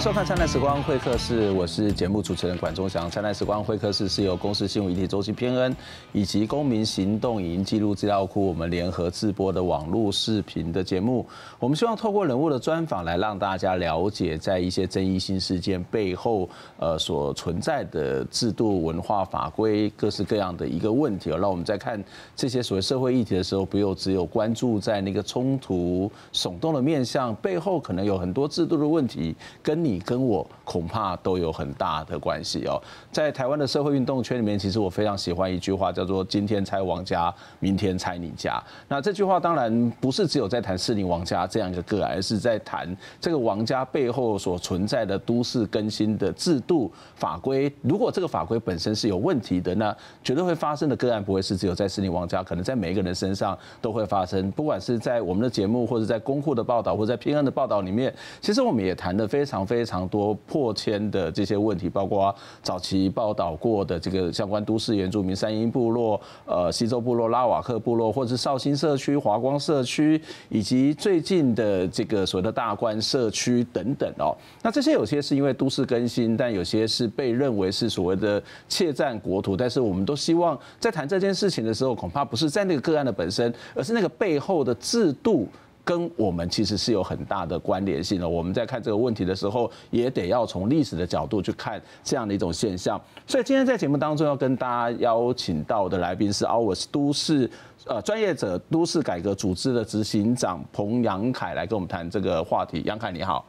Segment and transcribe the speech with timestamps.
[0.00, 3.08] 收看《灿烂时光会客室》，我是节目主持人管中祥。
[3.10, 5.76] 《灿烂时光会客室》是由公司新闻议题周期篇恩
[6.12, 11.26] 以及公民行动影音记录资料库我们联合制播的网络视频的节目。
[11.58, 21.30] 我们希望透过人物的专访来让大家了解，在一些争议性事件背后，呃，所存在的制度、文化、法规各式各样的一个问题。
[21.30, 22.02] 让我们在看
[22.36, 32.80] 这些所谓社会议题的时候，不用只有关注在那个冲突耸动的面向，背后可能有很多制度的问题，跟你跟我恐怕都有很大的关系哦。
[33.10, 38.62] 在台湾的社会运动圈里面，其实我非常喜欢一句话，叫做“今天拆王家，明天拆你家”。
[38.86, 47.72] 那这句话当然不是只有在谈士林王家这样一个个案，而是在谈这个王家背后所存在的都市更新的制度法规。
[47.80, 54.50] 如果这个法规本身是有问题的，那绝对会发生的个案不会是只有在士林王家，可能在每一个人身上都会发生。
[54.50, 59.77] 不管是在我们的节目，或者在公库的报道，或者在篇恩的报道里面，其实我们也谈的非常非。
[59.78, 62.34] 非常多破迁的这些问题，包括
[62.64, 74.36] 早期报道过的这个相关都市原住民三英部落、呃西州部落、拉瓦克部落，或者是绍兴社区、华光社区，以及最近的这个所谓的大观社区等等哦。
[74.64, 79.56] 那这些有些是因为都市更新，但有些是被认为是所谓的窃占国土。
[79.56, 85.46] 但是我们都希望在谈这件事情的时候，恐怕不是在那个个案的本身，而是那个背后的制度。
[85.88, 88.28] 跟我们其实是有很大的关联性的。
[88.28, 93.00] 我们在看这个问题的时候，也得要从历史的角度去看这样的一种现象。
[93.26, 97.50] 所以今天在节目当中要跟大家邀请到的来宾是 OURS 都市
[97.86, 102.82] 呃专业者都市改革组织的执行长彭杨凯来跟我们谈这个话题。
[102.84, 103.42] 杨凯你好。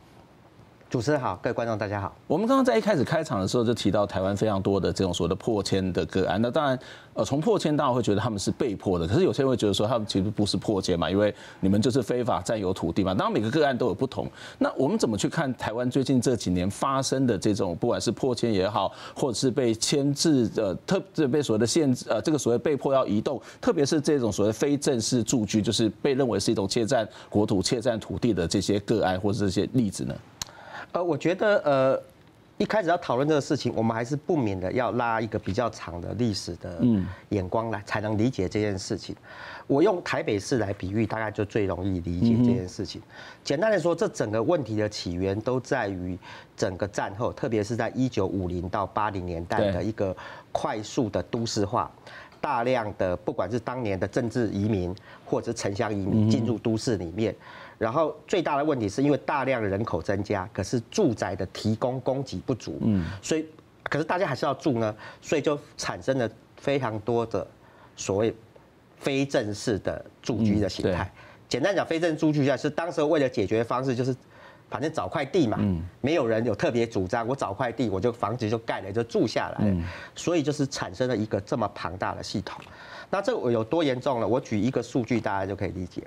[0.89, 2.11] 主持人好，各位观众大家好。
[2.25, 6.41] 我们刚刚在一开始开场的时候就提到台湾非常多的这种所谓的破迁的个案。
[6.41, 6.79] 那当然，
[7.13, 13.13] 呃，从破迁当然会觉得他们是被迫的，可是有些人会觉得说他们其实不是破迁嘛，因为你们就是非法占有土地嘛。
[13.13, 14.27] 当然每个个案都有不同。
[14.57, 30.15] 那我们怎么去看台湾最近这几年发生的这种，不管是破迁也好，或者是被牵制的特这被所谓的限制呃这个所谓被迫要移动，特别是这种所谓非正式住居，就是被认为是一种窃占国土、窃占土地的这些个案或者这些例子呢？
[30.91, 32.01] 呃，我觉得呃，
[32.57, 36.81] 一开始要讨论这个事情，我们还是不免的要拉一个比较长的历史的
[37.29, 39.15] 眼光来，才能理解这件事情。
[39.67, 42.99] 我用台北市来比喻，大概就最容易理解这件事情。
[43.43, 46.17] 简单的说，这整个问题的起源都在于
[46.57, 50.15] 整个战后，特别是在一九五零到八零年代的一个
[50.51, 51.91] 快速的都市化，
[52.41, 57.35] 大量的不管是当年的政治移民或者城乡移民进入都市里面。
[57.79, 63.45] 然后最大的问题是因为大量人口增加，可是住宅的提供供给不足，嗯，所以
[63.83, 67.47] 可是大家还是要住呢，所以就产生了非常多的
[67.95, 68.35] 所谓
[68.97, 71.09] 非正式的住居的形态。
[71.47, 74.13] 简单讲，非正式住居形态是当时为了解决方式，就是
[74.69, 75.57] 反正找块地嘛，
[76.01, 79.73] 没有人有特别主张，我找块地，我就房子就盖了，就住下来，
[80.15, 82.61] 所以就是产生了一个这么庞大的系统。
[83.09, 84.27] 那这有多严重呢？
[84.27, 86.03] 我举一个数据，大家就可以理解。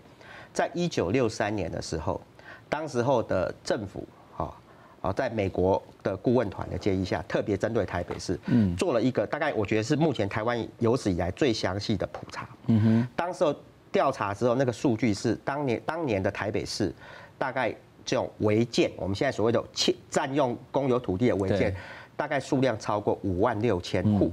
[0.53, 2.21] 在一九六三年的时候，
[2.69, 4.53] 当时候的政府，啊，
[5.01, 12.49] 啊，在美国的顾问团的建议下，特别针对台北市，嗯，做了一个大概我觉得是目前台湾有史以来最详细的普查。
[12.67, 13.55] 嗯哼，当时候
[13.91, 16.93] 调查之后，那个数据是当年当年的台北市，
[17.39, 17.75] 大概
[18.05, 21.75] 这种违建，我们现在所谓的占占用公有土地的违建，
[22.15, 24.31] 大概数量超过五万六千户，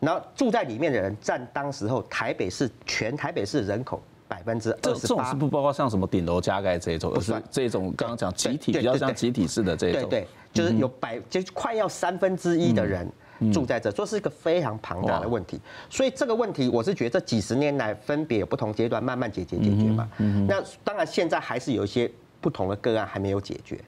[0.00, 4.02] 然后住在里面的人占当时候台北市全台北市人口。
[4.32, 13.06] 百分之二十八，这种是不包括像什么顶楼加盖这种，而是这种刚刚讲集体比较像集体式的这种，对对，就是有百就快要三分之一的人
[13.52, 15.60] 住在这，这是一个非常庞大的问题。
[15.90, 20.08] 所以这个问题，我是觉得这几十年来分别有不同阶段慢慢解决解决嘛。
[20.48, 22.10] 那当然现在还是有一些
[22.40, 23.78] 不同的个案还没有解决。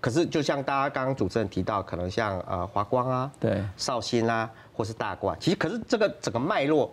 [0.00, 6.92] 可是就像大家刚刚主持人提到，可能像呃华光啊，对，绍兴啊，或是大观，其实可是这个整个脉络。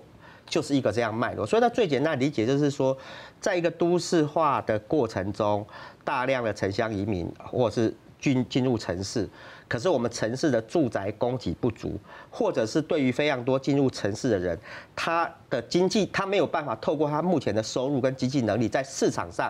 [0.51, 2.95] 就是一个这样脉络，所以它最简单理解就是说，
[3.39, 5.65] 在一个都市化的过程中，
[6.03, 9.27] 大量的城乡移民或者是进进入城市，
[9.69, 11.97] 可是我们城市的住宅供给不足，
[12.29, 14.59] 或者是对于非常多进入城市的人，
[14.93, 19.49] 他的经济他没有办法透过他目前的收入跟经济能力在市场上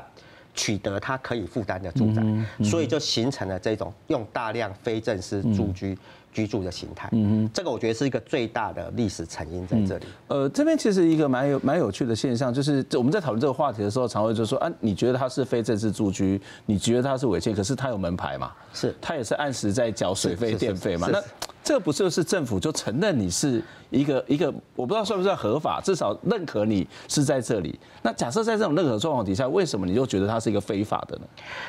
[0.53, 2.21] 取得他可以负担的住宅，
[2.63, 5.97] 所以就形成了这种用大量非正式住居。
[6.31, 10.05] 居住的形态，嗯哼，这个我觉得是一个最大的历史成因在这里。
[10.27, 18.51] 呃，这边其实一个蛮有蛮有趣的现象，就是我们在讨论这个话题的时候，常会就说啊，你觉得他是非正式住居，你觉得他是违建，可是他有门牌嘛？
[18.73, 21.07] 是，他也是按时在缴水费电费嘛？
[21.11, 21.21] 那
[21.63, 27.77] 这个不就是政府就承认你是一个一个，我不知道算不算合法，至少认可你是在这里。
[28.01, 31.23] 那假设在这种认可状况底下，为什么你就觉得它是一个非法的呢？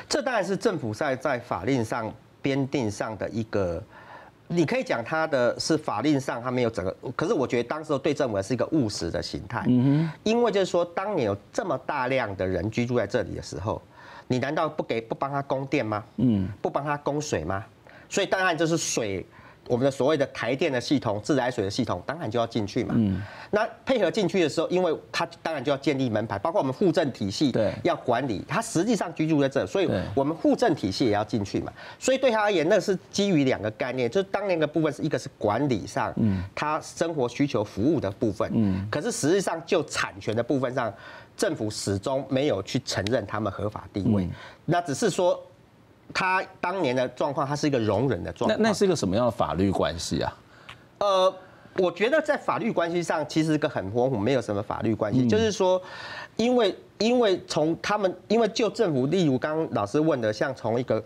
[0.07, 2.11] 这当然是政府在在法令上。
[2.43, 3.81] 编定上的一个，
[4.47, 13.81] 你可以讲他的是法令上他没有整个，可是我觉得当时对政府是一个务实的形态，嗯哼，因为就是说，当你有这么大量的人居住在这里的时候，
[14.27, 16.03] 你难道不给不帮他供电吗？
[16.17, 17.63] 嗯，不帮他供水吗？
[18.09, 19.25] 所以当然就是水。
[19.67, 22.93] 我们的所谓的台电的系统、自来水的系统，当然就要进去嘛。
[22.97, 23.21] 嗯。
[23.51, 28.43] 那配合进去的时候，因为它当然就要建立门牌，包括我们户政体系，对，要管理。
[28.47, 31.71] 它实际上居住在这，所以我们户政体系也要进去嘛。
[31.97, 38.85] 所以对他而言，那是基于两个概念，就是当年的部分是一个是管理上，嗯，他生活需求服务的部分，嗯。
[38.91, 40.93] 可是实际上就产权的部分上，
[41.37, 44.27] 政府始终没有去承认他们合法地位，
[44.65, 45.41] 那只是说。
[46.11, 48.59] 他当年的状况，他是一个容忍的状况。
[48.59, 50.35] 那那是一个什么样的法律关系啊？
[50.97, 51.33] 呃，
[51.77, 55.27] 我觉得在法律关系上，其实是个很模糊，没有什么法律关系。
[55.27, 55.81] 就是说，
[56.37, 61.03] 因为因为从他们，因为就政府，例如刚刚老师问的，像从一个。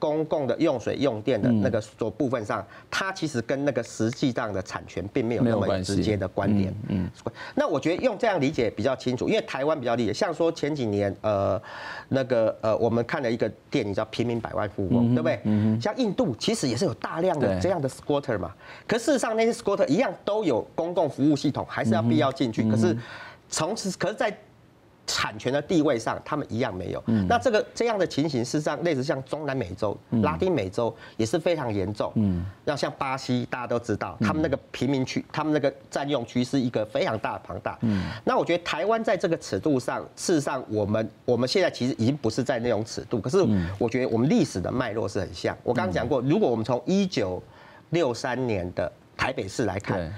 [0.00, 6.74] 公共的用水用电的那个所部分上，它其实跟那个实际上的产权并没有那么直接的关联。
[6.88, 7.08] 嗯，
[7.54, 10.12] 那我觉得用这样理解比较清楚，因为台湾比较理解。
[10.12, 11.60] 像说前几年，呃，
[12.08, 15.40] 那个呃，我们看了一个电影叫《平民百万富翁》，对不对？
[15.44, 15.80] 嗯。
[15.80, 18.50] 像印度其实也是有大量的这样的 squatter 嘛，
[18.88, 22.68] 可事实上那些 squatter 一样都有公共服务系统，还是要必要进去。
[22.70, 22.96] 可是
[23.50, 24.34] 从此，可是在
[25.10, 27.02] 产权的地位上，他们一样没有。
[27.08, 32.12] 嗯、那这个这样的情形，事实上类似像中南美洲、嗯、拉丁美洲也是非常严重。
[32.14, 37.76] 嗯，要像巴西，大家都知道，他们那个贫民区，他们那个占用区是一个非常大的庞大。
[37.80, 43.44] 嗯，那我觉得台湾在这个尺度上，事实上我们我们现在其实已经不是在那种尺度，可是
[43.78, 45.56] 我觉得我们历史的脉络是很像。
[45.64, 47.42] 我刚刚讲过，如果我们从一九
[47.90, 50.12] 六三年的台北市来看。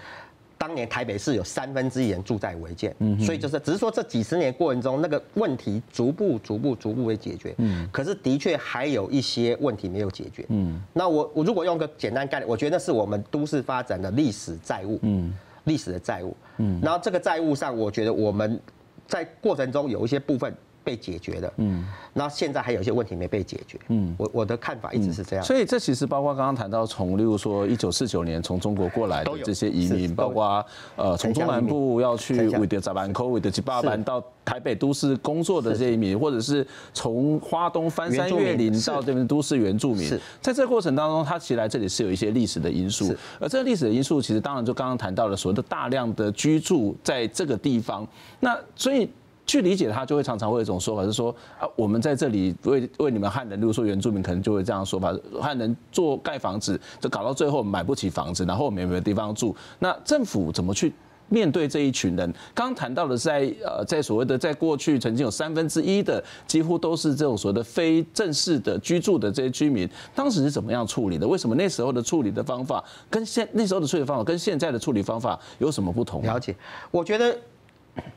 [0.63, 7.53] 当年台北市有三分之一人住在违建，所以就是只是说这几十年过程中，那个问题逐步、逐步、逐步会解决。
[7.59, 10.47] 嗯，可是的确还有一些问题没有解决。
[10.51, 15.01] 嗯，那我我如果用个简单概念，我觉得那是我们都市发展的历史债务。
[15.03, 16.37] 嗯，历史的债务。
[16.59, 18.61] 嗯，然后这个债务上，我觉得我们
[19.09, 20.55] 在过程中有一些部分。
[20.85, 25.45] 被解决的，嗯，那现在还有一些问题没被解决，嗯，我我的看法一直是这样。
[25.45, 30.65] 所以这其实包括刚刚谈到从，例如说一九四九年从中国过来的这些移民，包括
[30.97, 40.09] 呃从中南部要去为的扎板口、为的吉巴班到台北都市工作的这些移民，或者是从花东翻山越岭到这边都市原住民，
[40.41, 48.07] 在这个过程当中，他其实来这里是有一些历史的因素，而这个历史的因素其实当然就刚刚谈到了所谓的大量的居住在这个地方，
[48.41, 49.09] 那所以。
[49.53, 59.55] 去理解他，就会常常会有一种说法，是说啊，我们在这里为为你们汉人，例如说原住民，可能就会这样说法：汉人做盖房子，就搞到最后买不起房子，然后我们也没有地方住。
[59.79, 60.91] 那政府怎么去
[61.29, 62.33] 面对这一群人？
[62.55, 71.29] 刚刚谈到的是在呃，在所谓的在过去曾经有三分之一的几乎都是这种所谓的非正式的居住的这些居民，当时是怎么样处理的？
[71.29, 76.23] 为什么那时候的处理的方法跟现那时候的处理方法跟现在的处理方法有什么不同？
[76.23, 76.57] 了解，
[76.91, 77.37] 我觉得。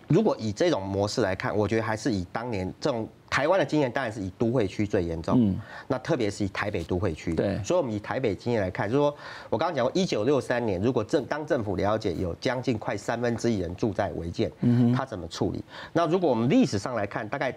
[0.07, 5.35] 如果以这种模式来看，我觉得还是以当年这种台湾的经验，当然是以都会区最严重。
[5.37, 7.33] 嗯，那特别是以台北都会区。
[7.33, 9.13] 对，所以我们以台北经验来看，就是说
[9.49, 15.61] 我刚刚讲过，一九六三年，如果政当政府了解有将近快三分之一人住在违建，嗯，他怎么处理？
[15.91, 17.53] 那如果我们历史上来看，大概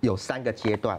[0.00, 0.98] 有三个阶段。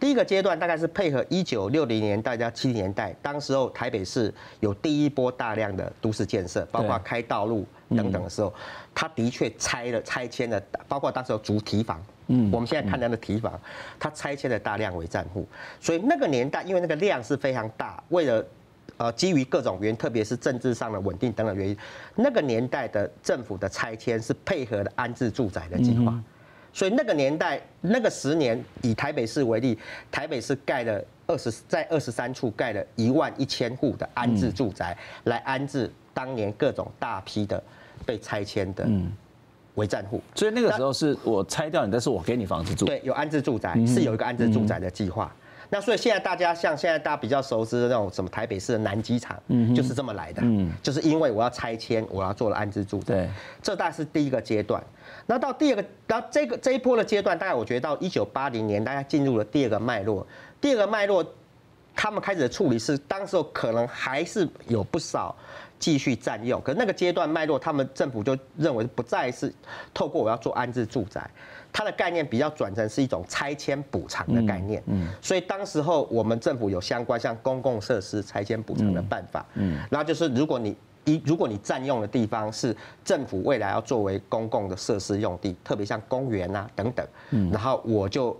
[0.00, 8.52] 第一个阶段大概是配合一九六零年代到七零年代，当时候台北市有第一波大量的都市建设，包括开道路等等的时候，
[8.94, 13.60] 他的确拆了拆迁了，包括当时有竹提房，嗯，我们现在看到的提防，
[13.98, 15.44] 他拆迁了大量违占户，
[15.80, 18.44] 所以那个年代因为那个量是非常大，为了
[18.98, 21.76] 呃基于各种原因，特别是政治上的稳定等等原因，
[22.14, 26.14] 那个年代的政府的拆迁是配合的安置住宅的计划。
[26.72, 29.78] 所以那个年代，那个十年，以台北市为例，
[30.10, 37.62] 台北市盖了二十，在二十三处盖了一万一千户的安置住宅，来安置当年各种大批的
[38.06, 38.86] 被拆迁的
[39.74, 40.20] 违占户。
[40.34, 42.86] 所以那个时候是我拆掉你，但是我给你房子住。
[42.86, 45.34] 对，有安置住宅，是有一个安置住宅的计划。
[45.70, 49.38] 那所以现在大家像现在大家比较熟知的那种什么台北市的南机场，
[49.74, 50.40] 就是这么来的。
[50.42, 53.14] 嗯，就是因为我要拆迁，我要做了安置住宅。
[53.14, 53.28] 对，
[53.62, 54.82] 这大概是第一个阶段。
[55.26, 60.26] 那到第二个，到这个这一波的阶段，大概我觉得到一九八零年，大概进入了第二个脉络。
[60.60, 61.24] 第二个脉络，
[62.00, 65.34] 他们开始的处理是，当时候可能还是有不少
[65.80, 69.52] 继续占用，可是那个阶段脉络，他们政府就认为不再是
[69.92, 71.28] 透过我要做安置住宅，
[71.72, 74.80] 它的概念比较转成是一种拆迁补偿的概念。
[74.86, 79.44] 嗯，所以当时候我们政府有相关像公共设施拆迁补偿的办法。
[79.54, 88.38] 嗯，然后就是如果你一如果你占用的地方是政府未来要作为公共的设施用地，特别像公园啊等等，嗯然后我就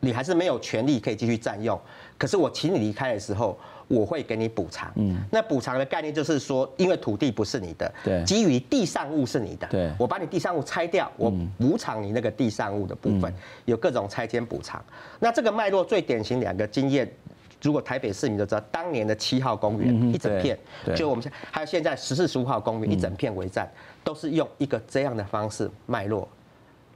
[0.00, 1.80] 你还是没有权利可以继续占用。
[2.18, 3.58] 可是我请你离开的时候，
[3.88, 4.90] 我会给你补偿。
[4.96, 13.32] 嗯，那补偿的概念就是说，因为土地不是你的，对，基于地上物是你的，对，我把你地上物拆掉，我补偿你那个地上物的部分，
[13.66, 14.82] 有各种拆迁补偿。
[15.20, 17.10] 那这个脉络最典型两个经验，
[17.60, 20.58] 如果台北市民都知道，当年的七号公园一整片，
[20.94, 23.70] 就我们现还有现在十四十五号公园一整片围站，
[24.02, 26.26] 都是用一个这样的方式脉络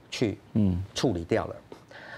[0.09, 0.83] 去嗯。
[0.95, 1.55] 处理掉了。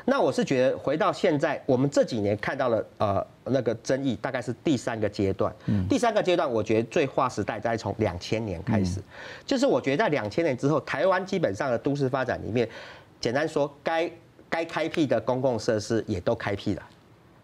[0.06, 5.54] 那我是觉得回到现在，我们这几年看到了呃那个争议，大概是第三个阶段。
[5.90, 9.02] 第三个阶段，我觉得最划时代在从两千年开始，
[9.46, 12.68] 就是我觉得在两千年之后，台湾基本上的都市发展里面，
[13.22, 14.12] 简单说，该
[14.50, 16.84] 该开辟的公共设施也都开辟了。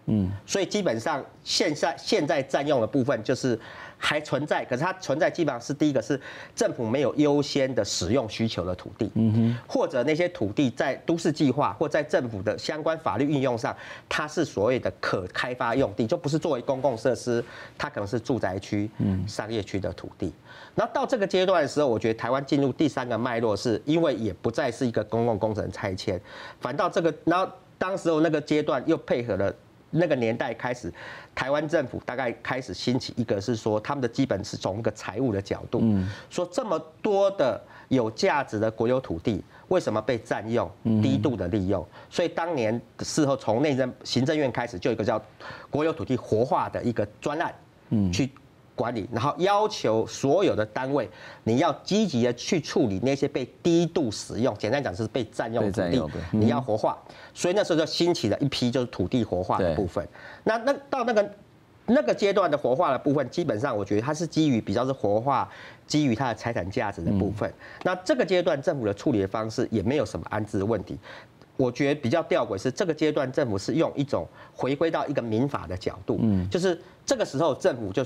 [0.07, 3.59] 嗯，所以基本上现在现在占用的部分就是。
[4.01, 6.19] 还存在，可是它存在基本上是第一个是
[6.55, 13.75] 政府没有优先的使用需求的土地，嗯哼，或者那些土地在都市计划或在政府的相关法律运用上，
[14.07, 17.43] 它是所谓的可开发用地，就不是作为公共设施，
[17.77, 18.89] 它可能是住宅区、
[19.27, 20.33] 商业区的土地。
[20.75, 26.19] 然后到这个阶段的时候，我觉得台湾进入第三个脉络，是因为也不再是一个公共工程拆迁，
[26.61, 29.53] 反倒这个，然后当时候那个阶段又配合了。
[29.91, 30.91] 那个年代开始，
[31.33, 35.81] 台湾政府大概开始兴起一个是说，他们的基本是从一个财务的角度，
[36.29, 40.69] 说这么多的有价值的国有土地，为什么被占用、
[41.01, 41.85] 低度的利用？
[42.09, 45.21] 所以当年事后从内政行政院开始，就有一个叫
[45.69, 47.53] 国有土地活化的一个专案，
[48.11, 48.29] 去。
[48.79, 51.09] 管理，然后要求所有的单位，
[51.43, 56.97] 你要积极的去处理那些被低度使用，简单讲是被占用土地，你要活化。
[57.33, 60.07] 所以那时候就兴起了一批就是土地活化的部分。
[60.45, 61.29] 那那到那个
[61.87, 65.49] 那个阶段的活化的部分，基本上我觉得它是基于比较是活化，
[65.85, 67.53] 基于它的财产价值的部分。
[67.83, 70.97] 那这个阶段政府的处理的方式也没有什么安置的问题。
[71.57, 78.05] 我觉得比较吊诡是这个阶段政府是用一种回归到一个民法的角度，嗯就是这个时候政府就。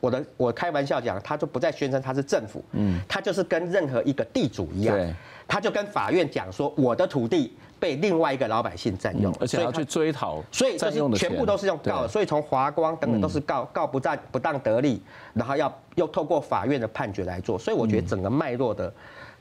[0.00, 5.14] 我的我开玩笑讲，他就不再宣称他是政府，嗯，他就是跟任何一个地主一样，对，
[5.46, 15.00] 他就跟法院讲说，我的土地被另外一个老百姓占用，而且要去追讨，所以就是全部都是用告的，所以从华光等等都是告告不占不当得利，
[15.34, 18.92] 然后要又透过法院的判决来做，所以我觉得整个脉络的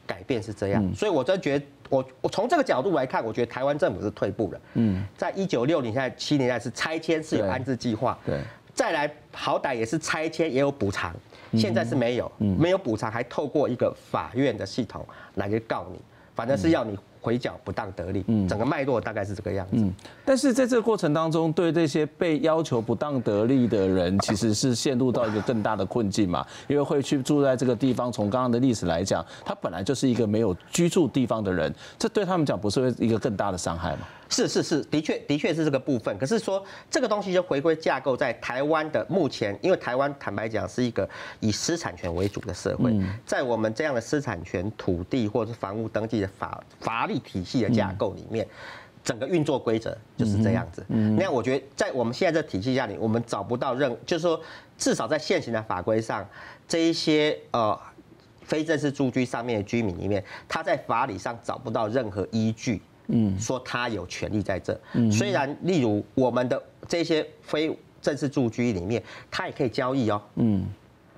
[0.06, 8.40] 改变是这样，所以我真觉得我我从这个角度来看，我觉得台湾政府是退步了，嗯，在一九六零年代七年代是拆迁是有安置计划，对。
[8.78, 11.14] 再来，好歹也是拆迁也有补偿，
[11.54, 15.04] 现在是没有，没有补偿，还透过一个法院的系统
[15.34, 16.00] 来去告你，
[16.36, 16.96] 反正是要你。
[17.20, 19.74] 回缴不当得利，嗯，整个脉络大概是这个样子。
[19.74, 19.94] 嗯，
[20.24, 28.10] 但是在这个过程当中，对这些被要求不当得利的人，其实是陷入到一个更大的困境嘛，因为会去住在这个地方。
[28.10, 34.08] 从刚刚的历史来讲，他本来就是一个没有居住地方的人，这对他们讲不是会一个更大的伤害吗？
[34.30, 36.18] 是是是，的确的确是这个部分。
[36.18, 41.08] 可是说这个东西就回归架构在台湾的目前，因为台湾坦白讲是一个
[41.42, 47.18] 以私产权为主的社会，在我们这样的私产权土地或者是房屋登记的法法律。
[47.28, 48.48] 体系的架构里面，
[49.04, 50.86] 整个运作规则就是这样子。
[50.88, 54.40] 嗯那我觉得，在我们现在这体系下里，我们找不到任，就是说，
[54.78, 56.26] 至少在现行的法规上，
[56.68, 57.78] 这一些呃
[58.44, 64.80] 非正式住居上面的居民里面，他在法理上找不到任何依据，嗯，说他有权利在这。
[65.12, 70.66] 虽然，例如我们的这些非正式住居里面，他也可以交易哦，嗯，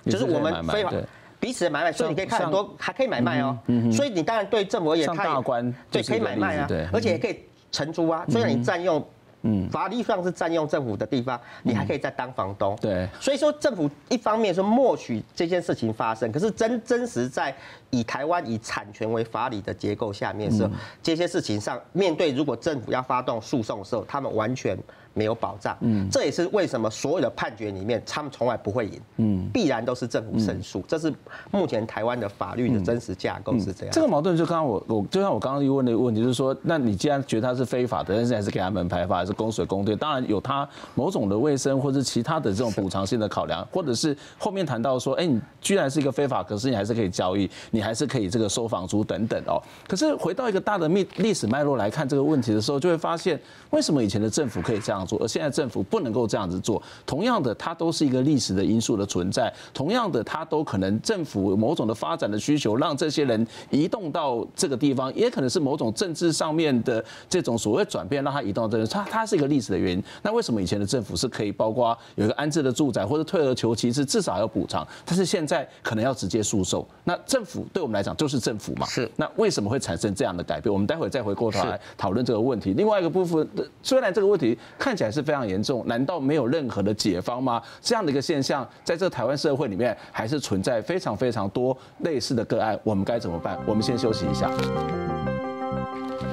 [0.06, 0.92] 就是我们非法。
[1.38, 3.58] 彼此的买卖，所以你可以看很多还可以买卖哦。
[3.68, 5.42] 嗯嗯所以你当然对政府而言，它也
[5.90, 7.40] 对可以买卖啊，而且也可以
[7.72, 8.26] 承租啊。
[8.28, 9.02] 虽然你占用，
[9.42, 12.76] 嗯，法律上是占用政府的地方，你还可以再当房东。
[12.80, 17.54] 对，所以说政府一方面说默许这件事情发生，可是真真实在
[17.90, 20.70] 以台湾以产权为法理的结构下面的时候，
[21.02, 24.76] 这些事情上面对如果政府要发动诉讼的时候，他们完全。
[25.12, 31.12] 没有保障，嗯，这也是为什么所有的判决里面，他们从来不会赢，嗯，必然都是政府胜诉，这是
[31.50, 33.92] 目前台湾的法律的真实架构是这样。
[33.92, 49.60] 这个矛盾就刚刚我我就像我刚刚又问的一个问题，就是说，那你既然觉得它是非法的，但是还是给他们排法，还是供水供电，当然有它某种的卫生或者其他的这种补偿性的考量，或者是后面谈到说，哎，你居然是一个非法，可是你还是可以交易，你还是可以这个收房租等等哦。
[49.88, 53.40] 可是回到一个大的历历史脉络来看这个问题的时候，就会发现
[53.70, 54.99] 为什么以前的政府可以这样？
[55.00, 56.80] 样做，而现在政府不能够这样子做。
[57.06, 59.52] 同样的，它都是一个历史的因素的存在。
[59.72, 68.86] 同样的，它都可能政府某种的发展的需求，让这些人移动到这个地方，也可能是某种政治上面的这种所谓转变，让它移动到这里。
[68.86, 70.02] 它它是一个历史的原因。
[70.22, 74.86] 那为什么以前的政府是可以包括有一个安置的住宅，或者退而求其次，至少要补偿？
[75.04, 76.86] 但是现在可能要直接诉讼。
[77.04, 78.86] 那政府对我们来讲就是政府嘛？
[78.86, 79.10] 是。
[79.16, 80.72] 那为什么会产生这样的改变？
[80.72, 82.74] 我们待会再回过头来讨论这个问题。
[82.74, 83.46] 另外一个部分，
[83.82, 87.62] 虽然这个问题看起来是非常严重，难道没有任何的解方吗？
[87.80, 92.78] 这样的一个现象，在这个台湾社会里面，还是存在非常非常多类似的个案。
[92.82, 93.58] 我们该怎么办？
[93.66, 94.50] 我们先休息一下。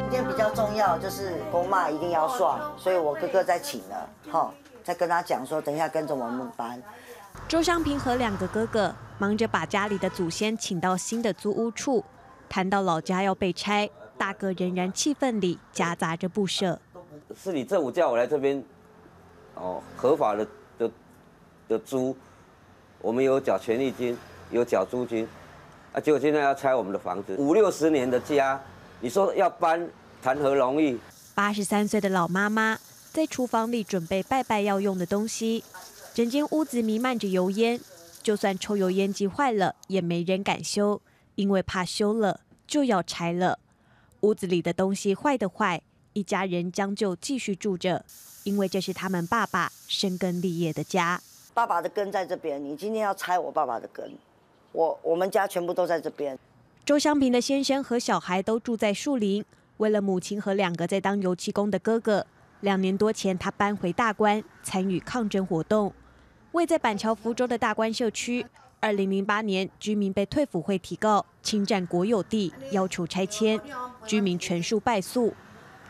[0.10, 4.52] 今天比较重要就是公妈一定要算，所以我哥哥在请了，哈，
[4.84, 6.82] 在跟他讲说，等一下跟着我们搬。
[7.48, 12.04] 周香平和两个哥哥忙着把家里的祖先请到新的租屋处，
[12.50, 16.80] 谈到老家要被拆，大哥仍然气愤里夹杂着不舍。
[17.36, 18.64] 是你政府叫我来这边，
[19.56, 20.48] 哦，合法的
[20.78, 20.92] 的
[21.68, 22.16] 的租，
[23.02, 24.18] 我们有缴权利金，
[24.52, 25.28] 有缴租金，
[25.94, 28.60] 啊，结果现在要拆我们的房子，五六十年的家，
[29.00, 29.90] 你说要搬，
[30.22, 30.98] 谈何容易？
[31.36, 32.80] 八十三岁的老妈妈
[33.12, 35.64] 在厨房里准备拜拜要用的东西，
[36.14, 37.80] 整间屋子弥漫着油烟，
[38.24, 41.02] 就算抽油烟机坏了，也没人敢修，
[41.36, 43.60] 因为怕修了就要拆了。
[44.22, 45.82] 屋子里的东西坏的坏。
[46.18, 48.04] 一家人将就继续住着，
[48.44, 51.22] 因为这是他们爸爸生根立业的家。
[51.54, 54.12] 爸爸的根在这边，你今天要拆我爸爸的根，
[54.72, 56.36] 我我们家全部都在这边。
[56.84, 59.46] 周香平的先生和小孩都住在树林，
[59.78, 62.26] 为了母亲和两个在当油漆工的哥哥，
[62.62, 65.94] 两年多前他搬回大关参与抗争活动。
[66.54, 68.44] 位在板桥福州的大关社区，
[68.80, 73.62] 二零零八年居民被退辅会提告侵占国有地，要求拆迁，
[74.08, 75.32] 居民全数败诉。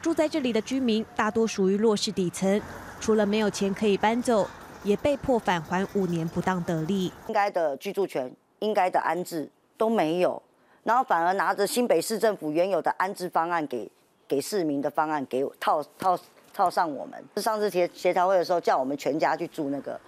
[0.07, 2.61] 住在这里的居民大多属于弱势底层，
[3.01, 4.47] 除了没有钱可以搬走，
[4.81, 7.11] 也被迫返还五年不当得利。
[7.27, 10.41] 应该的居住权、应该的安置都没有，
[10.83, 13.91] 然后反而拿着新北市政府原有的安置方案给
[14.25, 16.17] 给市民的方案给套套
[16.53, 17.21] 套上我们。
[17.35, 19.99] 上次协协调会的时候，叫我们全家去住那个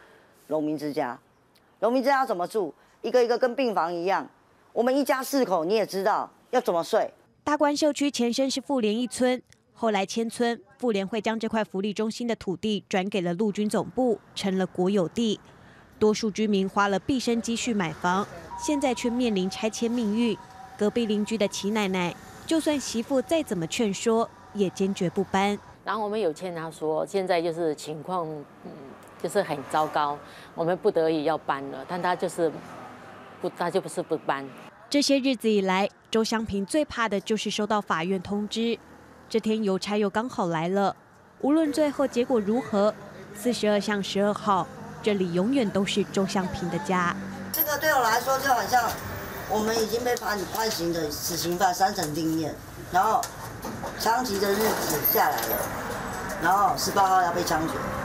[0.47, 1.19] 农民之家，
[1.81, 2.73] 农民之家要怎么住？
[3.01, 4.25] 一个一个跟病房一样，
[4.71, 7.13] 我们一家四口你也知道要怎么睡。
[7.43, 9.41] 大观秀区前身是妇联一村。
[9.81, 15.39] 后来迁村，妇联会将这块福利中心的土地转给了陆军总部，成了国有地。
[15.97, 18.27] 多数居民花了毕生积蓄买房，
[18.61, 20.37] 现在却面临拆迁命运。
[20.77, 22.13] 隔壁邻居的齐奶奶，
[22.45, 25.57] 就算媳妇再怎么劝说，也坚决不搬。
[25.85, 28.27] 然后我们有劝她说，现在就是情况，
[28.65, 28.71] 嗯，
[29.23, 30.19] 就是很糟糕，
[30.55, 32.51] 我们不得已要搬了，但她就是
[33.41, 34.45] 不，她就不是不搬。
[34.89, 38.77] 这些日子以来，周香平最怕的就是收到法院通知。
[39.29, 40.95] 这天邮差又刚好来了，
[41.41, 42.91] 无论最后结果如何，
[43.37, 44.65] 四十二巷十二号，
[45.03, 47.15] 这里永远都是周向平的家。
[47.53, 48.89] 这个对我来说就好像
[49.47, 52.49] 我们已经被判判刑的死刑犯三层定谳，
[52.91, 53.21] 然后
[53.99, 55.57] 枪击的日子下来了，
[56.41, 57.98] 然后十八号要被枪决。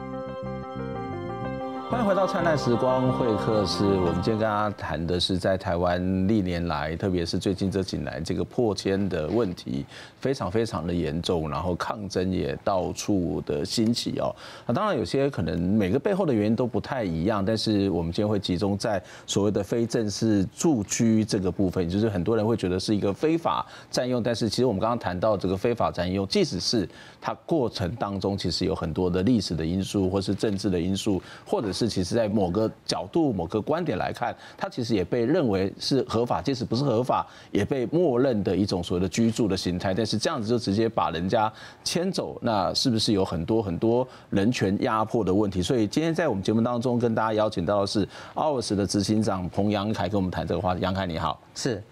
[1.94, 3.84] 欢迎回到灿烂时光会客室。
[3.84, 9.86] 我们今天跟大家谈的是在台湾历年来，特别是最近这几年，这个破迁的问题
[10.18, 14.34] 非常非常的严重，然后抗争也到处的兴起哦。
[14.66, 26.88] 那当然有些可能每个背后的原因都不太一样，但是我们今天会集中在所谓的非正式住居这个部分，就是很多人会觉得是一个非法占用，但是其实我们刚刚谈到这个非法占用，即使是
[27.20, 39.94] 它过程当中其实有很多的历史的因素，或是政治的因素，或者是其实，在某个角度、某个观点来看，它其实也被认为是合法，即使不是合法，也被默认的一种所谓的居住的形态。
[39.94, 45.62] 但是这样子就直接把人家迁走，那是不是有很多很多人权压迫的问题？
[45.62, 50.80] 所以今天在我们节目当中跟大家邀请到的是 OURS 的执行长彭扬凯，跟我们谈这个话题。
[50.80, 51.82] 杨凯你好，是。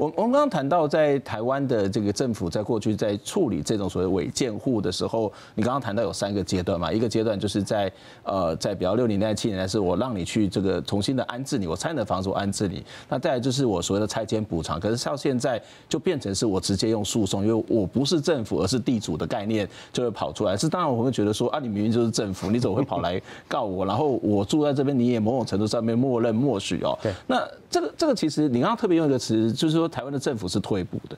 [0.00, 6.90] 我我们刚刚谈到，在台湾的这个政府在过去在处理这种所谓违建户的时候，你刚刚谈到有三个阶段嘛？
[6.90, 12.82] 一个阶段就是在呃，在比较六零年代、七零年代，是我让你去这个重新的安置你，我拆你的房子我安置你。
[13.10, 20.56] 那再来就是我所谓的拆迁补偿，可是到现在就变成是我直接用诉讼，因为我不是政府，而是地主的概念就会跑出来。
[20.56, 23.84] 是当然我会觉得说啊，你明明就是政府，你怎么会跑来告我？
[23.84, 26.98] 然后我住在这边，你也某种程度上面默认默许哦。
[27.02, 27.12] 对。
[27.26, 29.89] 那这个这个其实你刚刚特别用一个词，就是说。
[29.90, 31.16] 台湾的政府是退步的，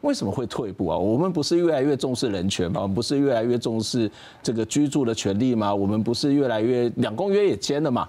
[0.00, 0.98] 为什么会退步啊？
[0.98, 2.82] 我们不是越来越重视人权吗？
[2.82, 4.10] 我们不是越来越重视
[4.42, 5.74] 这个居住的权利吗？
[5.74, 8.08] 我们不是越来越两公约也签了嘛？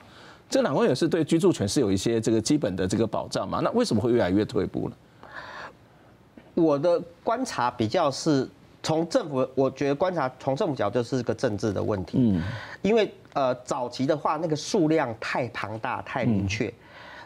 [0.50, 3.60] 这两公约是对居住权是有一些这个基本的这个保障嘛？
[3.64, 4.96] 那为什么会越来越退步呢？
[6.56, 8.48] 我的观察比较是
[8.84, 12.18] 从政府，我觉得观察从政府角度是个政治的问题。
[12.20, 12.44] 嗯，
[12.84, 16.72] 因为呃早期的话，那个数量太庞大、太明确，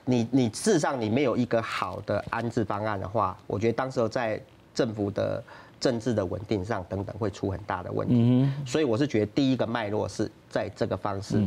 [0.08, 4.42] 你你事实上你没有一个好的安置方案的话，我觉得当时候在
[4.74, 5.44] 政府的
[5.80, 8.16] 政治的稳定上等等会出很大的问题。
[8.18, 11.44] 嗯，所以我是觉得第一个脉络是在这个方式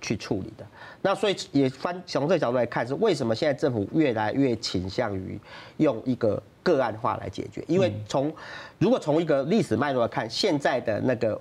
[0.00, 0.66] 去处理的。
[1.00, 5.38] 那所以也翻从这个角度来看，是为什么现在政府越来越倾向于
[5.76, 6.42] 用一个。
[6.64, 8.32] 个案化来解决，因为从
[8.78, 11.40] 如果从一个历史脉络来看，现在的那个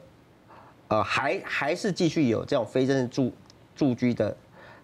[0.88, 3.32] 呃还还是继续有这种非正式住
[3.76, 4.36] 住居的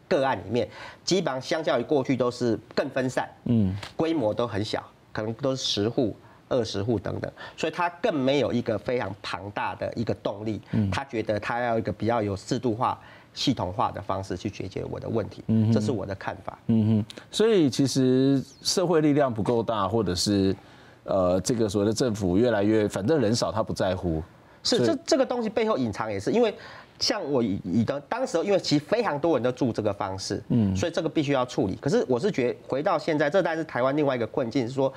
[0.07, 0.67] 个案里面，
[1.03, 6.15] 基本上相较于过去都是更分散，嗯，规模都很小，可能都是十户、
[6.49, 12.99] 二十户等等，所以他更没有一个非常庞大的一个动力，嗯他觉得他要一个比较有制度化。
[13.33, 16.57] 系统化的方式去解决我的问题，嗯，这是我的看法。
[16.67, 20.55] 嗯哼，所以其实社会力量不够大，或者是
[21.03, 24.23] 呃，这个所谓的政府越来越，反正人少他不在乎。
[24.63, 26.51] 是这这个东西背后隐藏也是因为，
[26.99, 31.75] 像我以的当时，因为其实非常多人都住这个方式，嗯，所以这个必须要处理。
[31.75, 34.93] 可是我是觉得回到现在，这但是台湾另外一个困境，是说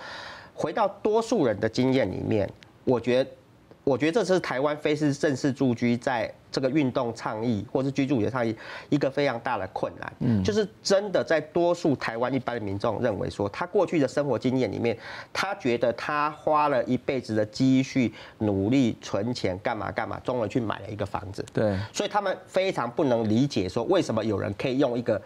[0.55, 2.49] 回到多数人的经验里面，
[2.85, 3.31] 我觉得。
[3.83, 8.55] 我觉得这是台湾非是正式住居在这个运动倡议或是居住的倡议
[8.89, 14.97] 一个非常大的困难，嗯，就是真的在多数台湾一般的民众认为说，他过去的生活经验里面，
[15.33, 25.21] 他觉得他花了一辈子的积蓄、努力存钱干嘛干嘛，终于去买了一个房子，对，所以他们非常不能理解说，为什么有人可以用一个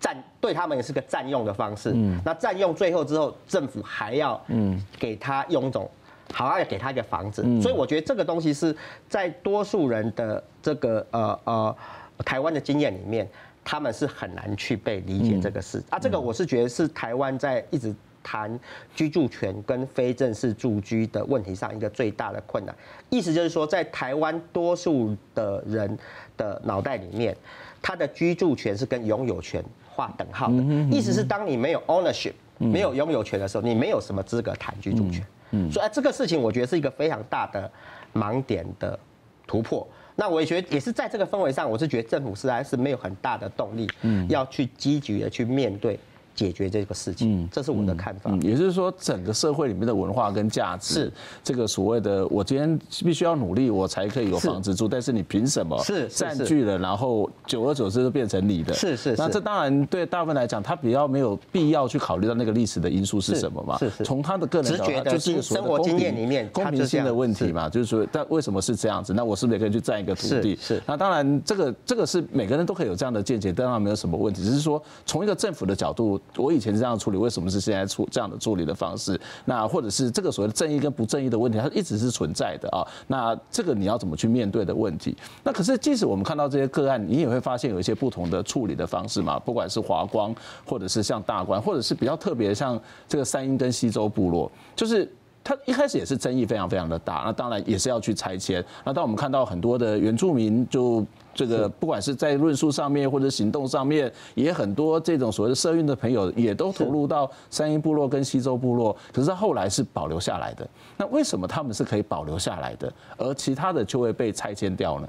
[0.00, 4.84] 占，对他们也是个占用的方式，嗯，那占用最后之后，政府还要嗯。
[4.98, 5.88] 给他用一种。
[6.32, 8.76] 好，要给他一个房子，所以我觉得这个东西是
[9.08, 11.76] 在多数人的这个呃呃
[12.24, 13.28] 台湾的经验里面，
[13.64, 15.98] 他们是很难去被理解这个事啊。
[15.98, 18.58] 这个我是觉得是台湾在一直谈
[18.94, 22.74] 居住权跟非正式住居的问题上一个最大的困难。
[23.08, 25.98] 意思就是说，在台湾多数的人
[26.36, 27.34] 的脑袋里面，
[27.80, 30.62] 他的居住权是跟拥有权划等号的。
[30.90, 35.22] 意思是，当你没有 ownership，没有拥有权的时候，你没有什么资格谈居住权。
[35.22, 35.26] 嗯，
[35.70, 37.70] 所以这个事情我觉得是一个非常大的
[38.14, 38.98] 盲点的
[39.46, 39.86] 突破。
[40.16, 45.98] 那我也觉得也是在这个氛围上，我是觉得政府实在是没有很大的动力，嗯，要去积极的去面对。
[46.38, 48.30] 解决这个事情，嗯，这是我的看法。
[48.32, 54.86] 嗯，也就是说，整个社会里面的文化跟价值，是这个所谓的，我今天必须要努力，我才可以有房子住。
[54.86, 58.72] 但是你凭什么是占据了，然后久而久之就变成你的？
[58.72, 59.16] 是是。
[59.18, 63.76] 那这当然对大部分来讲，他比较没有必要去考虑到那个历史的因素是什么嘛？
[63.78, 64.04] 是是。
[64.04, 69.12] 从他的个人直觉的就是生活经验里面，公平性的问题嘛，就是说，但为什么是这样子？
[69.12, 70.56] 那我是不是也可以去占一个土地？
[70.60, 70.80] 是。
[70.86, 74.44] 那当然，这个这个是每个人都可以有这样的见解，当然没有什么问题。
[74.44, 77.08] 只是说，从一个政府的角度，我以前是这样处。
[77.10, 79.18] 理为什么是现在处这样的处理的方式？
[79.46, 82.86] 那或者是这个所谓的正义跟不正义的问题，它一直是存在的啊。
[83.06, 85.16] 那这个你要怎么去面对的问题？
[85.42, 89.38] 那可是即使我们看到这些个案，你也会发现有一些不同的处理的方式嘛。
[89.38, 90.34] 不管是华光，
[90.66, 95.10] 或者是像大观，或者是比较特别像这个三莺跟西周部落，就是。
[95.44, 98.62] 他一开始也是争议非常非常的大，那当然也是要去拆迁。
[98.84, 101.02] 那当我们看到很多的原住民，就
[101.46, 110.68] 这个不管是在论述上面或者行动上面，也很多这种所谓的社运的朋友也都投入到三莺部落跟西周部落，可是后来是保留下来的。
[110.96, 115.08] 那为什么他们是可以保留下来的，而其他的就会被拆迁掉呢？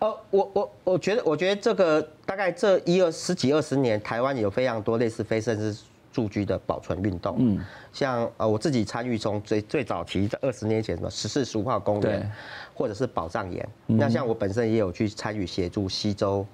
[0.00, 5.82] 呃，我我我觉得，我觉得这个大概这一二十几二十年，台湾有非常多类似非正式
[6.18, 12.28] 住居的保存运动，嗯，像呃我自己参与从最最早期在二十年前的十四十五号公园，
[12.74, 16.44] 或者是宝藏岩，那像我本身也有去参与协助西周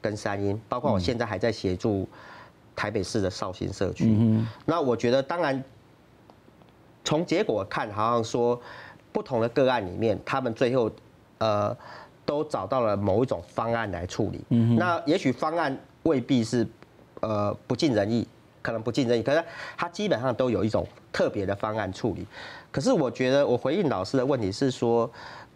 [0.00, 2.08] 跟三鹰，包括我现在还在协助
[2.76, 4.16] 台北市的绍兴社区。
[4.64, 5.60] 那我觉得当然
[7.02, 8.60] 从结果看，好像说
[9.10, 10.88] 不同的个案里面，他们最后
[11.38, 11.76] 呃
[12.24, 14.44] 都找到了某一种方案来处理。
[14.76, 16.64] 那也许方案未必是
[17.18, 18.24] 呃不尽人意。
[18.68, 19.42] 可能不尽人意，可是
[19.78, 22.26] 他基本上都有一种特别的方案处理。
[22.70, 25.10] 可是我觉得，我回应老师的问题是说，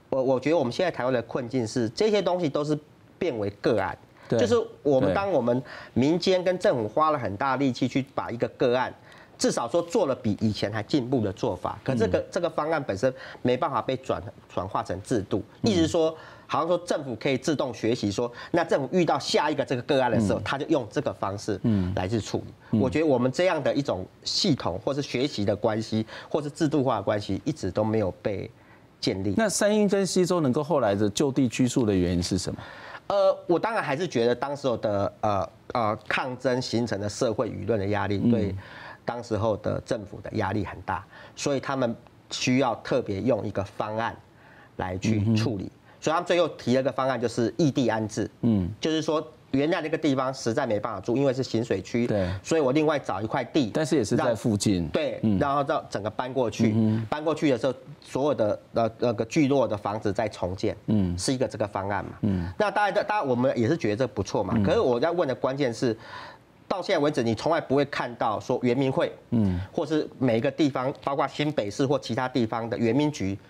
[0.09, 2.79] 我我觉得我们现在台湾的困境是这些东西都是
[3.19, 3.95] 变为个案，
[4.31, 8.91] 就是我们当我们民间跟政府花了很大力气去把一个个案，
[9.37, 16.17] 至少说做了比以前还进步的做法，可这个这个方案本身没办法被转转化成制度，意思是说。
[16.53, 21.59] 好像说政府可以自动学习，说那政府遇到下一个这个个案的时候，他就用这个方式
[21.97, 22.79] 来去处理。
[22.79, 28.51] 我觉得我们这样的一种系统，或是学习的关系，或是制度化的关系，一直都没有被
[29.01, 29.33] 建立。
[29.35, 32.61] 那三莺跟溪州能够后来的就地拘束的原因是什么？
[33.07, 38.55] 呃，我当然还是觉得当时候的呃呃抗争形成的社会舆论的压力，对
[39.07, 41.03] 当时候的政府的压力很大，
[41.35, 41.97] 所以他们。
[42.35, 44.17] 需要特别用一个方案
[44.77, 45.71] 来去处理，
[46.03, 48.29] 所以他们最后提了一个方案，就是异地安置。
[48.41, 56.75] 嗯，就是说原来那个地方实在没办法住，因为是行水区，对，所以我另外找一块地，但是也是在附近，对，然后到整个搬过去，
[57.09, 65.97] 搬过去的时候，所有的呃那个聚落的房子再重建，嗯，是一个这个方案嘛，嗯，那当然，当然我们也是觉得这不错嘛，可是我要问的关键是。
[66.69, 73.41] 到现在为止，你从来不会看到说原民会，嗯，或是每一个地方，包括新北市或其他地方的原民局，就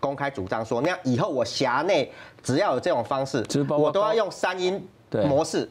[0.00, 4.86] 公开主张说，那以后我辖内只要有这种方式，我都要用三音
[5.28, 5.68] 模式，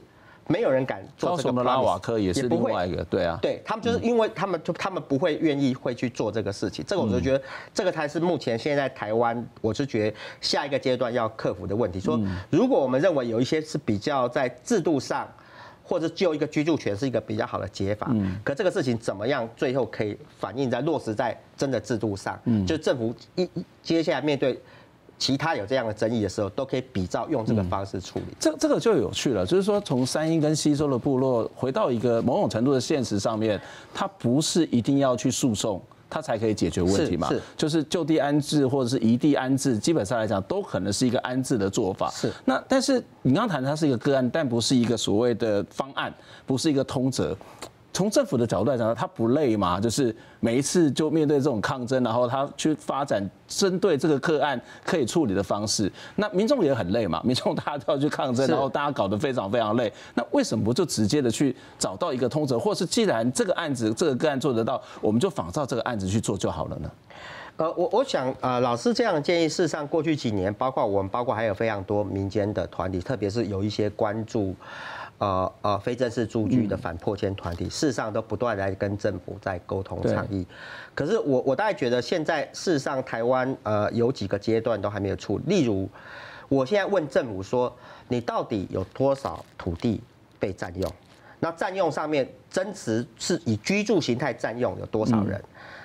[0.48, 1.64] 没有人敢做这个。
[1.64, 12.00] 拉瓦科也是另外一个，对啊，对他们就是因为他们就他们不会愿意会去做这个事情，这个我就觉得这个才是目前现在台湾，我是觉得下一个阶段要克服的问题。
[12.00, 15.28] 说如果我们认为有一些是比较在制度上。
[15.88, 22.40] 或者就一个居住权是一个比较好的解法，嗯，可这个事情怎么样最后可以反映在落实在真的制度上？
[22.46, 23.48] 嗯，就政府一
[23.84, 24.60] 接下来面对
[25.20, 28.26] 其他有这样的争议的时候，都可以比照用这个方式处理。
[28.40, 33.62] 这这个就有趣了，就是说从三莺跟西周的部落回到一个某种程度的现实上面，
[33.94, 35.80] 它不是一定要去诉讼。
[36.10, 37.30] 它才可以解决问题嘛？
[37.30, 42.10] 是，就是就地安置或者是移地安置，基本上来讲都可能是一个安置的做法。
[42.12, 42.32] 是。
[42.46, 46.14] 那但是你刚刚谈它是一个个案，但不是一个所谓的方案，
[46.46, 47.36] 不是一个通则。
[47.96, 49.80] 从政府的角度来讲，他不累嘛？
[49.80, 55.90] 就是每一次就面对这种抗争，然后他去发展针对这个个案可以处理的方式。
[56.18, 59.90] 那民众也很累嘛，民众大家都要去抗争，然后大家搞得非常非常累。
[60.14, 66.92] 那为什么不就直接的去找到一个通则，或是既然这个案子这个个案做得到，我们就仿照这个案子去做就好了呢？
[67.56, 74.54] 呃，我我想呃，老师这样的建议，事实上过去几年，包括我们，包括还有非常多民间的团体，特别是有一些关注。
[75.18, 80.46] 呃呃，非正式租居的反破迁团体，事实上都不断来跟政府在沟通倡议。
[80.94, 85.44] 可是我我大概觉得，现在事实上台湾呃有几个阶段都还没有处理。
[85.48, 85.90] 例如，
[86.50, 87.74] 我现在问政府说，
[88.08, 90.02] 你到底有多少土地
[90.40, 90.92] 被占用？
[91.40, 95.42] 那占用上面真实是以居住形态占用有多少人？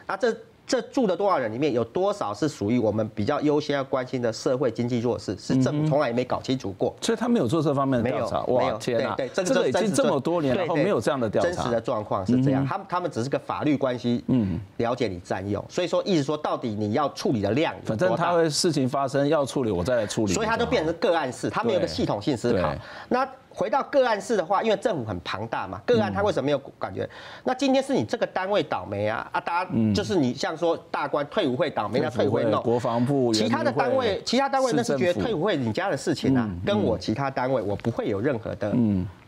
[0.06, 0.36] 那这。
[0.70, 5.36] 这住的多少人里面有多少是属于我们比较优先要关心的社会经济弱势？
[5.36, 8.44] 是政府从来也没搞清楚过，所以他没有做这方面的调查。
[8.46, 9.16] 没有，天哪！
[9.16, 11.48] 对，这个已经这么多年了，然后没有这样的调查。
[11.48, 20.32] 真实的状况是这样，他们他们只是个法律关系，嗯，了解你占用，所以说意思说到底你要处理的量，反正他会事情发生要处理，我再来处理。
[20.32, 22.72] 所以他就变成个案式，他没有个系统性思考。
[23.08, 23.28] 那。
[23.60, 27.06] 回到个案式的话，因为政府很庞大嘛，个案他为什么没有感觉？
[27.44, 29.38] 那今天是你这个单位倒霉啊啊！
[29.38, 38.74] 大家就是你像说大官退伍会倒霉，那退伍会弄国防部，其他的单位，其他单位那是觉得退伍会你家的事情啊，跟我其他单位我不会有任何的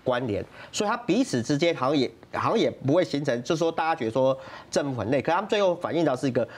[0.03, 0.43] 关联，
[0.73, 4.35] 所以他彼此之间好像也好像也不会形成，就是说大家觉得说
[4.71, 6.49] 政府很累，可他们最后反映到是一个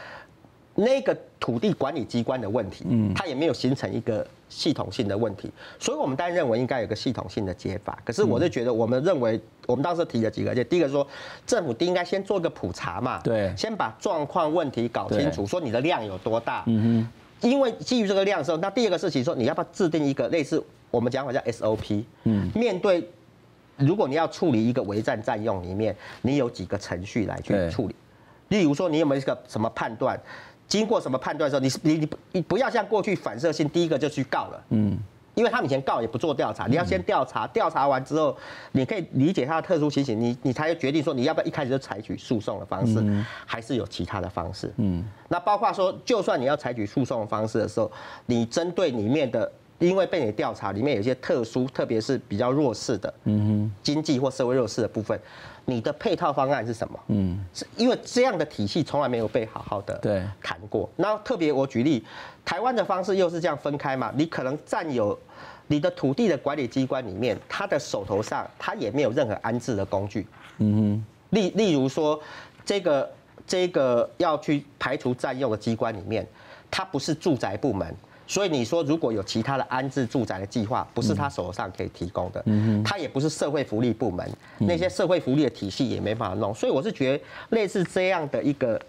[0.75, 4.27] 那个土地管理机关的问题，嗯，它也没有形成一个。
[4.47, 7.99] 系统性的问题，所以我们当然认为应该有个系统性的解法。
[8.05, 11.05] 可是我是觉得，我们认为我们当时提了几个，就第一个说，
[11.45, 17.09] 政府应该先做个普查嘛，对，先把状况问题搞清楚，说你的量有多大，嗯
[17.41, 23.09] 哼，因为基于这个量的时候，那第二个事情说，你要不要制定一个类似我们讲法叫 SOP，嗯，面对
[23.77, 27.95] 如果你要处理一个违占占用里面，你有几个程序来去处理，
[28.51, 30.17] 例如说你有没有一个什么判断？
[30.75, 34.99] 经过什么判断的时候，你你你你不要像过去反射性，第一个就去告了，嗯，
[35.37, 38.37] 因为他们以前告也不做调查，你要先调查，调查完之后，
[38.73, 47.89] 你可以理解他的特殊情形，你你才决定说你要不要一开始就采取诉讼的方式，还是有其他的方式，嗯，那包括说，就算你要采取诉讼的方式的时候，
[48.27, 49.53] 你针对里面的，
[49.87, 55.19] 因为被你调查里面有些特殊，特别是比较弱势的，嗯哼，经济或社会弱势的部分。
[55.67, 57.01] 你的配套方案是什么？
[57.09, 60.89] 嗯，是因为这样的体系从来没有被好好的对谈过。
[60.97, 62.05] 那特别我举例，
[62.45, 64.13] 台湾的方式又是这样分开嘛？
[64.15, 65.19] 你可能占有
[65.67, 70.27] 你的土地的管理机关里面，他的手头上他也没有任何安置的工具。
[70.59, 72.21] 嗯哼，例例如说，
[72.63, 73.11] 这个
[73.47, 76.27] 这个要去排除占用的机关里面，
[76.71, 77.97] 它不是住宅部门。
[78.27, 86.55] 所以你说，如果有其他的安置住宅的计划，不是他手上可以提供的，嗯他也不是社会福利部门，那些社会福利的体系也没办法弄。
[86.55, 88.81] 所以我是觉得，类似这样的一个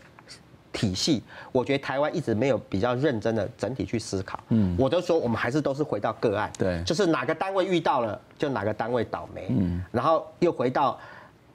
[0.72, 1.22] 体系，
[1.52, 4.40] 我觉得台湾一直没有比较认真的整体去思考。
[4.50, 9.48] 嗯，我都说我们还是都是回到个案，对，就是哪个单位遇到了，就哪个单位倒霉。
[9.50, 11.00] 嗯，然后又回到。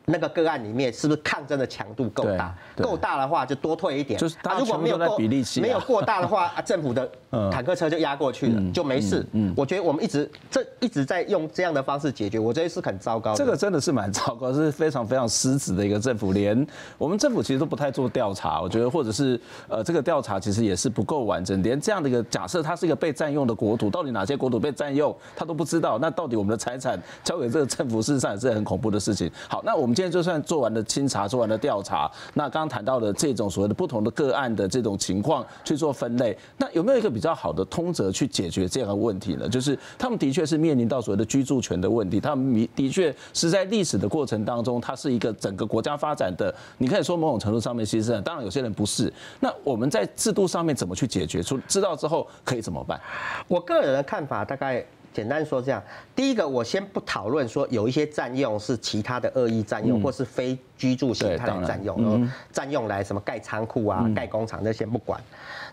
[0.07, 2.53] 那个个案里面是不是抗争的强度够大？
[2.79, 4.19] 够大的话就多退一点。
[4.19, 5.17] 就是他如果没有够
[5.61, 7.09] 没有过大的话，政府的
[7.53, 9.21] 坦克车就压过去了，嗯就没事。
[9.33, 13.35] 嗯嗯我觉得我们一直这一直在用这样的方式解决，我觉得是很糟糕。
[13.35, 16.67] 这个真的是蛮糟糕，是非常非常失职的一个政府，连
[16.99, 29.31] 我们政府其实都不太做调查，我觉得或者是呃这个调查其实也是不够完整，连这样的一个假设，它是一个被占用的国土，到底哪些国土被占用，他都不知道，那到底我们的财产交给这个政府，事实上也是很恐怖的事情。
[29.49, 39.47] 好，那我们今天就算做完了清查，做完了调查，那刚刚谈到的这种所谓的不同的个案的这种情况去做分类，那有没有一个比比较好的通则去解决这样的问题呢？
[39.47, 49.13] 就是他们的确是面临到所谓的居住权的问题，他们的确是在历史的过程当中，它是一个整个国家发展的，你可以说某种程度上面牺牲，当然有些人不是。
[49.39, 51.43] 那我们在制度上面怎么去解决？
[51.43, 52.99] 出知道之后可以怎么办？
[53.47, 55.83] 我个人的看法大概简单说这样：
[56.15, 65.21] 第一个，我先不讨论说有一些占用是其他的恶意占用，或是非居住形态的占用，占用来什么盖仓库啊、盖工厂，那先不管。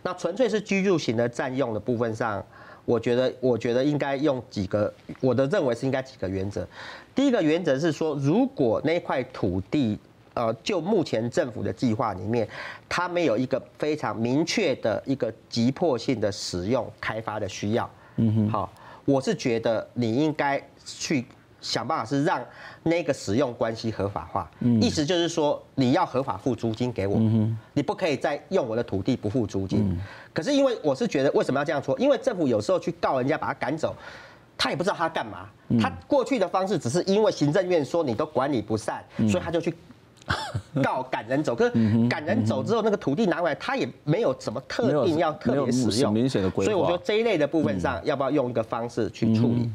[0.03, 2.43] 那纯粹是居住型的占用的部分上，
[2.85, 6.67] 我觉得，我觉得应该用几个，我的认为是应该几个原则。
[7.13, 9.99] 第一个原则是说，如果那块土地，
[10.33, 12.47] 呃，就目前政府的计划里面，
[12.87, 18.71] 它没有一个非常明确的一个急迫性的使用开发的需要，嗯哼，好，
[19.07, 21.25] 我是觉得你应该去
[21.61, 22.43] 想办法是让
[22.83, 27.17] 那个使用关系合法化，意思就是说你要合法付租金给我，
[27.71, 29.97] 你不可以再用我的土地不付租金。
[30.33, 31.97] 可是因为我是觉得为什么要这样说？
[31.97, 33.95] 因为政府有时候去告人家把他赶走，
[34.57, 39.73] 他也不知道他干嘛，他过去的方式只是因为行政院说你都管理不善，所以他就去。
[40.83, 41.71] 告赶人走，可是
[42.07, 46.71] 赶人走之后，那个土地拿回来，他也没有什么特定要特别使用，明显的规划。
[46.71, 49.69] 所以我觉得这一类的部分上，要不要用一个方式去处理？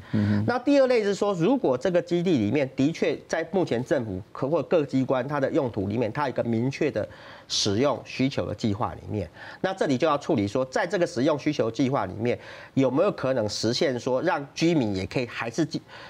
[0.47, 7.07] 那第二类是说，如果这个基地里面的确在目前政府可或各机关它的用途里面，它有一个明确的
[7.53, 9.29] 使用需求的计划里面，
[9.61, 12.39] 那这里就要处理说，在这个使用需求计划里面，
[12.73, 15.69] 有没有可能实现说，让居民也可以还是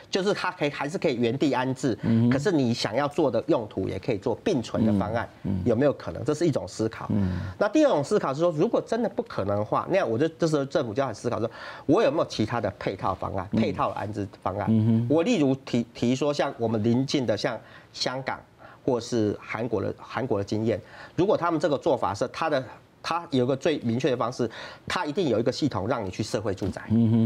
[0.09, 1.99] 就是他可以还是可以原地安置，
[2.31, 5.29] 可是你想要做的用途也可以做并存的方案，
[5.65, 6.25] 有没有可能？
[6.25, 7.11] 这是一种思考。
[7.59, 11.51] 那第二种思考是说，如果真的不可能的话，那样我就这时候政府就要思考说，
[11.87, 15.07] 我有没有其他的配套方案、配套安置方案？
[15.11, 17.59] 我例如提提说，像我们邻近的像
[17.93, 18.39] 香港
[18.85, 20.81] 或是韩国的韩国的经验，
[21.16, 22.62] 如果他们这个做法是他的。
[23.05, 24.49] 他有一个最明确的方式，
[24.87, 26.83] 他一定有一个系统让你去社会住宅，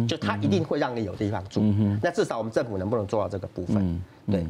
[0.08, 1.60] 就他一定会让你有地方住。
[2.02, 4.02] 那至少我们政府能不能做到这个部分？
[4.26, 4.46] 对。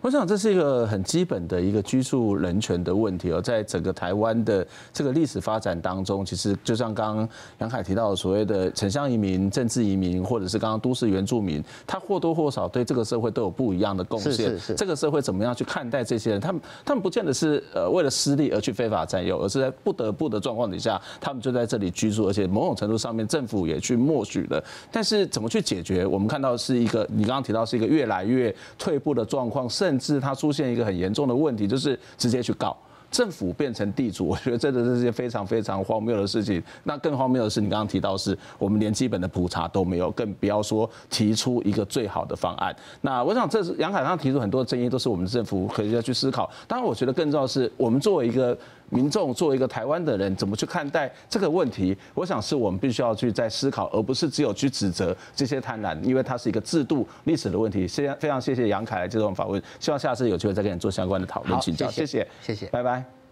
[0.00, 14.56] 我想这是一个很基本的一个居住人权的问题哦，在整个台湾的这个历史发展当中，其实就像刚刚杨凯提到的所谓的城乡移民、政治移民，或者是刚刚都市原住民，他或多或少对这个社会都有不一样的贡献。
[14.76, 16.40] 这个社会怎么样去看待这些人？
[16.40, 24.62] 他们他们不见得是呃为了私利而去非法占有，而是在不得不的状况底下，他们就在这里居住，而且某种程度上面政府也去默许了。
[24.92, 26.06] 但是怎么去解决？
[26.06, 32.74] 我们看到是一个你刚刚提到是一个越来越退步的状况，甚至它出现一个很严重的问题，就是直接去告
[33.10, 36.62] 政府变成地主，我觉得真的是件非常非常荒谬的事情。
[36.84, 42.74] 那更荒谬的是，你刚刚提到是我们连基本的普查都没有，更不要说提出一个最好的方案。
[43.02, 46.50] 那我想，这是杨凯刚提出很多争议，都是我们政府可以要去思考。
[46.66, 48.56] 当然，我觉得更重要的是我们作为一个。
[48.90, 51.96] 民众作为一个台湾的人，怎么去看待这个问题？
[52.14, 57.86] 我想是我们必须要去再思考，而不是只有去指责这些贪婪，因为它是一个制度历史的问题。
[57.86, 61.90] 非常非常谢谢杨凯来接受访问，希望下次有机会再跟你做相关的讨论请教。
[61.90, 63.25] 谢谢，谢谢，拜拜。